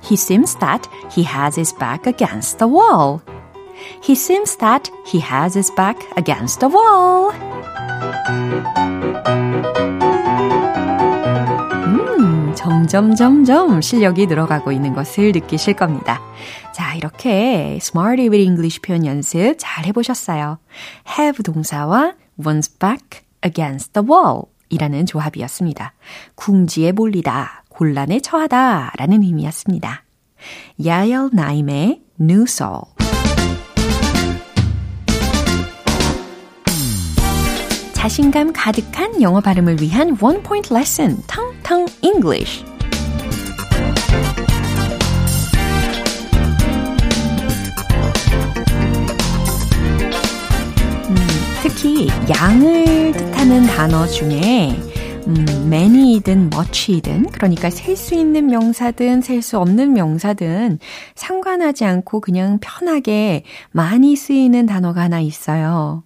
He 0.01 0.15
seems 0.15 0.56
that 0.60 0.88
he 1.10 1.23
has 1.23 1.56
his 1.56 1.73
back 1.73 2.08
against 2.08 2.58
the 2.58 2.67
wall. 2.67 3.21
He 4.01 4.15
seems 4.15 4.56
that 4.58 4.89
he 5.06 5.19
has 5.19 5.54
his 5.54 5.71
back 5.71 5.97
against 6.17 6.60
the 6.60 6.69
wall. 6.69 7.32
점점 12.70 13.16
점점 13.16 13.80
실력이 13.80 14.28
늘어가고 14.28 14.70
있는 14.70 14.94
것을 14.94 15.33
느끼실 15.33 15.74
겁니다. 15.74 16.20
자, 16.72 16.94
이렇게 16.94 17.78
Smarty 17.80 18.28
with 18.28 18.44
English 18.44 18.80
표현 18.80 19.04
연습 19.04 19.56
잘 19.59 19.87
해보셨어요. 19.87 20.59
have 21.18 21.42
동사와 21.42 22.14
one's 22.38 22.70
back 22.78 23.22
against 23.44 23.92
the 23.92 24.06
wall 24.09 24.42
이라는 24.68 25.04
조합이었습니다. 25.06 25.94
궁지에 26.37 26.92
몰리다, 26.92 27.64
곤란에 27.70 28.20
처하다 28.20 28.92
라는 28.96 29.24
의미였습니다. 29.24 30.04
야엘 30.85 31.30
나임의 31.33 32.02
New 32.20 32.42
Soul 32.42 32.83
자신감 37.94 38.52
가득한 38.52 39.20
영어 39.20 39.40
발음을 39.40 39.83
위한 39.83 40.16
원 40.20 40.42
포인트 40.44 40.72
레슨 40.72 41.18
텅 41.26 41.49
텅 41.70 41.87
English 42.02 42.64
음, 51.09 51.16
특히 51.62 52.09
양을 52.28 53.12
뜻하는 53.12 53.66
단어 53.66 54.04
중에 54.09 54.70
음, 55.28 55.46
many이든 55.66 56.50
much이든 56.52 57.26
그러니까 57.30 57.70
셀 57.70 57.96
수 57.96 58.16
있는 58.16 58.48
명사든 58.48 59.20
셀 59.20 59.40
수 59.40 59.56
없는 59.61 59.92
명사든 59.92 60.80
상관하지 61.14 61.85
않고 61.85 62.20
그냥 62.20 62.59
편하게 62.61 63.44
많이 63.70 64.16
쓰이는 64.16 64.66
단어가 64.66 65.02
하나 65.02 65.20
있어요. 65.20 66.02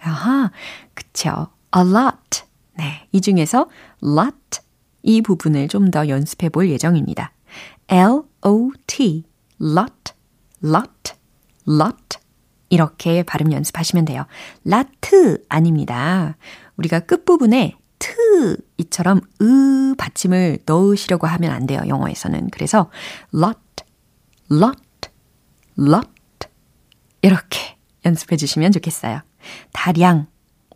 아하, 0.00 0.50
그쵸. 0.94 1.48
a 1.76 1.82
lot. 1.82 2.44
네, 2.78 3.06
이 3.12 3.20
중에서 3.20 3.68
lot 4.02 4.62
이 5.02 5.20
부분을 5.22 5.68
좀 5.68 5.90
더 5.90 6.08
연습해 6.08 6.48
볼 6.48 6.70
예정입니다. 6.70 7.32
L-O-T, 7.88 9.24
lot, 9.60 10.12
lot, 10.64 11.12
lot. 11.68 12.18
이렇게 12.70 13.22
발음 13.22 13.52
연습하시면 13.52 14.06
돼요. 14.06 14.24
라트 14.64 15.44
아닙니다. 15.48 16.36
우리가 16.76 17.00
끝부분에 17.00 17.76
트 17.98 18.56
이처럼 18.78 19.20
으 19.42 19.94
받침을 19.98 20.60
넣으시려고 20.64 21.26
하면 21.26 21.50
안 21.52 21.66
돼요. 21.66 21.82
영어에서는. 21.86 22.48
그래서 22.50 22.90
lot, 23.34 23.58
lot, 24.50 25.10
lot 25.78 26.08
이렇게 27.20 27.76
연습해 28.06 28.36
주시면 28.36 28.72
좋겠어요. 28.72 29.20
다량, 29.72 30.26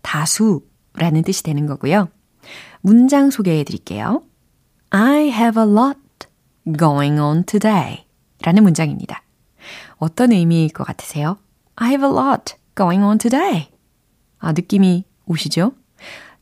다수라는 0.03 1.23
뜻이 1.25 1.43
되는 1.43 1.67
거고요. 1.67 2.09
문장 2.87 3.31
소개해 3.31 3.65
드릴게요. 3.65 4.23
I 4.91 5.23
have 5.27 5.61
a 5.61 5.69
lot 5.69 5.99
going 6.79 7.21
on 7.21 7.43
today 7.43 8.05
라는 8.43 8.63
문장입니다. 8.63 9.25
어떤 9.97 10.31
의미일 10.31 10.69
것 10.69 10.85
같으세요? 10.85 11.37
I 11.75 11.89
have 11.89 12.09
a 12.09 12.15
lot 12.15 12.55
going 12.77 13.03
on 13.03 13.19
today. 13.19 13.71
아, 14.39 14.53
느낌이 14.53 15.05
오시죠? 15.27 15.73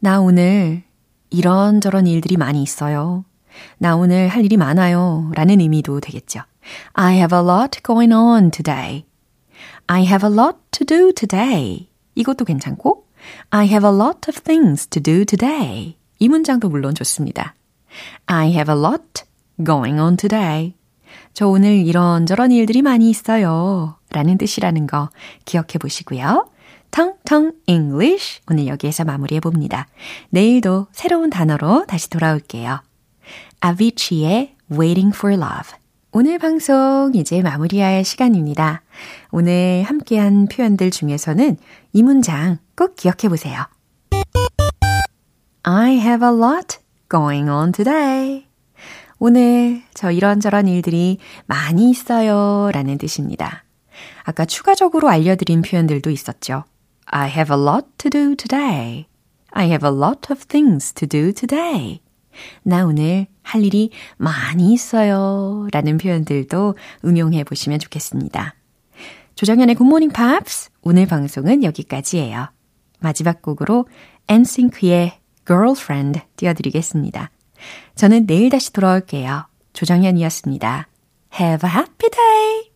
나 0.01 0.21
오늘 0.21 0.83
이런저런 1.31 2.07
일들이 2.07 2.37
많이 2.37 2.63
있어요. 2.63 3.25
나 3.79 3.97
오늘 3.97 4.29
할 4.29 4.45
일이 4.45 4.59
많아요. 4.59 5.33
라는 5.35 5.61
의미도 5.61 6.01
되겠죠. 6.01 6.43
I 6.93 7.15
have 7.15 7.35
a 7.35 7.43
lot 7.43 7.83
going 7.83 8.13
on 8.13 8.51
today. 8.51 9.07
I 9.87 10.05
have 10.05 10.29
a 10.29 10.39
lot 10.39 10.59
to 10.73 10.85
do 10.85 11.11
today. 11.15 11.89
이것도 12.15 12.45
괜찮고, 12.45 13.07
I 13.49 13.67
have 13.67 13.89
a 13.89 13.97
lot 13.97 14.29
of 14.29 14.43
things 14.43 14.87
to 14.89 15.03
do 15.03 15.25
today. 15.25 15.97
이 16.25 16.29
문장도 16.29 16.71
물론 16.71 16.95
좋습니다. 16.95 17.55
I 18.25 18.49
have 18.53 18.75
a 18.75 18.81
lot 18.81 19.25
going 19.63 20.01
on 20.01 20.17
today. 20.17 20.73
저 21.35 21.47
오늘 21.47 21.87
이런저런 21.87 22.51
일들이 22.51 22.81
많이 22.81 23.11
있어요. 23.11 23.99
라는 24.11 24.39
뜻이라는 24.39 24.87
거 24.87 25.11
기억해 25.45 25.77
보시고요. 25.79 26.49
텅텅 26.91 27.53
English 27.67 28.41
오늘 28.51 28.69
여기에서 28.69 29.05
마무리해 29.05 29.41
봅니다. 29.41 29.87
내일도 30.31 30.87
새로운 30.93 31.29
단어로 31.29 31.85
다시 31.87 32.09
돌아올게요. 32.09 32.81
아비치의 33.61 34.55
Waiting 34.73 35.15
for 35.15 35.35
Love 35.35 35.79
오늘 36.11 36.39
방송 36.39 37.13
이제 37.15 37.43
마무리할 37.43 38.03
시간입니다. 38.03 38.81
오늘 39.31 39.83
함께한 39.83 40.47
표현들 40.47 40.91
중에서는 40.91 41.59
이 41.93 42.03
문장 42.03 42.57
꼭 42.75 42.97
기억해 42.97 43.29
보세요. 43.29 43.67
I 45.67 45.93
have 45.93 46.23
a 46.23 46.35
lot 46.35 46.79
going 47.09 47.49
on 47.51 47.73
today. 47.73 48.47
오늘 49.19 49.83
저 49.95 50.11
이런저런 50.11 50.69
일들이 50.69 51.17
많이 51.47 51.91
있어요 51.91 52.71
라는 52.71 52.99
뜻입니다. 52.99 53.65
아까 54.25 54.45
추가적으로 54.45 55.09
알려드린 55.09 55.63
표현들도 55.63 56.11
있었죠. 56.11 56.65
I 57.07 57.31
have 57.31 57.57
a 57.57 57.63
lot 57.63 57.87
to 57.97 58.11
do 58.11 58.37
today. 58.37 59.07
I 59.53 59.69
have 59.69 59.89
a 59.89 59.97
lot 59.97 60.31
of 60.31 60.45
things 60.45 60.93
to 60.93 61.09
do 61.09 61.33
today. 61.33 62.01
나 62.63 62.85
오늘 62.85 63.27
할 63.41 63.65
일이 63.65 63.91
많이 64.19 64.71
있어요. 64.75 65.67
라는 65.73 65.97
표현들도 65.97 66.75
응용해 67.07 67.45
보시면 67.45 67.79
좋겠습니다. 67.79 68.55
조정현의 69.35 69.77
굿모닝 69.77 70.11
팝스 70.11 70.69
오늘 70.83 71.07
방송은 71.07 71.65
여기까지예요. 71.65 72.49
마지막 73.01 73.41
곡으로 73.41 73.87
엔싱크의 74.29 75.24
Girlfriend 75.47 76.21
띄워드리겠습니다. 76.37 77.31
저는 77.95 78.27
내일 78.27 78.51
다시 78.51 78.73
돌아올게요. 78.73 79.47
조정현이었습니다. 79.73 80.89
Have 81.41 81.69
a 81.69 81.77
happy 81.77 82.11
day! 82.11 82.71